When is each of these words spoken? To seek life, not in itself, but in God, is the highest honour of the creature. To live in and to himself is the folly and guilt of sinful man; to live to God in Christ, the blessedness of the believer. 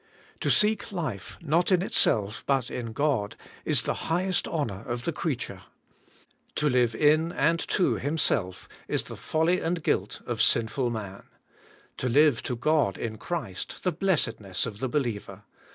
To 0.39 0.49
seek 0.49 0.91
life, 0.91 1.37
not 1.43 1.71
in 1.71 1.83
itself, 1.83 2.43
but 2.47 2.71
in 2.71 2.91
God, 2.91 3.35
is 3.65 3.83
the 3.83 3.93
highest 4.09 4.47
honour 4.47 4.81
of 4.85 5.03
the 5.05 5.11
creature. 5.13 5.61
To 6.55 6.67
live 6.67 6.95
in 6.95 7.31
and 7.31 7.59
to 7.67 7.97
himself 7.97 8.67
is 8.87 9.03
the 9.03 9.15
folly 9.15 9.59
and 9.59 9.83
guilt 9.83 10.21
of 10.25 10.41
sinful 10.41 10.89
man; 10.89 11.21
to 11.97 12.09
live 12.09 12.41
to 12.41 12.55
God 12.55 12.97
in 12.97 13.19
Christ, 13.19 13.83
the 13.83 13.91
blessedness 13.91 14.65
of 14.65 14.79
the 14.79 14.89
believer. 14.89 15.43